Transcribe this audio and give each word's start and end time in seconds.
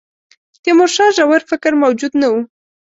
تیمورشاه 0.63 1.11
ژور 1.17 1.41
فکر 1.49 1.71
موجود 1.83 2.11
نه 2.21 2.27
وو. 2.31 2.41